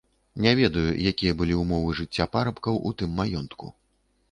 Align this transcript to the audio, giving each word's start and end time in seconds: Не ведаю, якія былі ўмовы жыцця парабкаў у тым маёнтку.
Не 0.45 0.53
ведаю, 0.59 0.85
якія 1.11 1.35
былі 1.41 1.59
ўмовы 1.59 1.93
жыцця 2.01 2.29
парабкаў 2.39 2.83
у 2.91 2.97
тым 3.03 3.15
маёнтку. 3.23 3.73